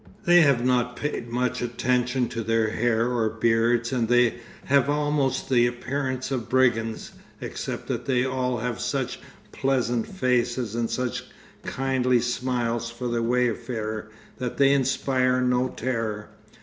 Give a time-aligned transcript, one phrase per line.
[0.25, 5.47] They have not paid much attention to their hair or beards, and they have almost
[5.47, 9.19] the appearance of brigands, except that they all have such
[9.51, 11.25] pleasant faces and such
[11.63, 14.09] kindly smiles for the wayfarer
[14.39, 16.29] that they inspire no terror.